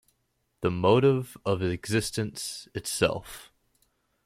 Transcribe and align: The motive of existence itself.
The 0.61 0.71
motive 0.71 1.37
of 1.45 1.61
existence 1.61 2.67
itself. 2.73 3.51